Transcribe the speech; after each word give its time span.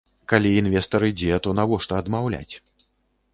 Калі 0.31 0.53
інвестар 0.61 1.05
ідзе, 1.09 1.29
то 1.47 1.53
навошта 1.59 2.01
адмаўляць? 2.05 2.53